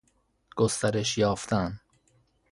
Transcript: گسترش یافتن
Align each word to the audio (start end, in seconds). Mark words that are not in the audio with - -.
گسترش 0.57 1.17
یافتن 1.17 1.79